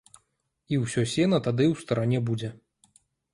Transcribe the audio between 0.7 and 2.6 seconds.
І ўсё сена тады ў старане будзе.